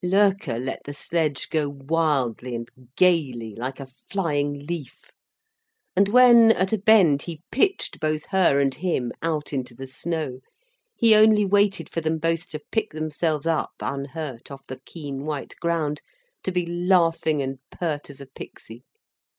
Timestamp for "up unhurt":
13.45-14.49